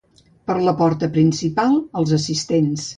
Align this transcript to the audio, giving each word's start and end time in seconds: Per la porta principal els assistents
Per 0.51 0.55
la 0.69 0.73
porta 0.79 1.11
principal 1.19 1.79
els 2.03 2.19
assistents 2.23 2.89